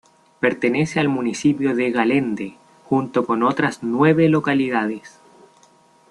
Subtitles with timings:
[0.39, 2.55] Pertenece al municipio de Galende,
[2.85, 5.21] junto con otras nueve localidades.